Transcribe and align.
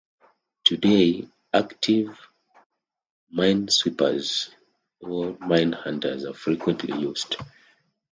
Today, 0.63 1.29
active 1.53 2.17
minesweepers 3.31 4.49
or 4.99 5.33
minehunters 5.35 6.27
are 6.27 6.33
frequently 6.33 6.99
used. 6.99 7.35